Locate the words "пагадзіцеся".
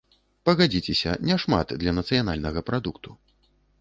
0.49-1.11